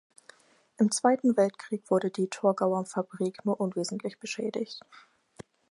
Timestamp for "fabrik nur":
2.87-3.59